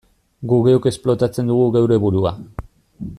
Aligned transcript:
Guk 0.51 0.63
geuk 0.67 0.87
esplotatzen 0.91 1.53
dugu 1.53 1.69
geure 1.77 2.03
burua. 2.07 2.33